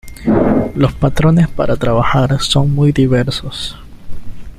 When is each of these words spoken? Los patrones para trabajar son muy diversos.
Los 0.73 0.93
patrones 0.93 1.47
para 1.47 1.75
trabajar 1.75 2.41
son 2.41 2.71
muy 2.73 2.91
diversos. 2.91 3.77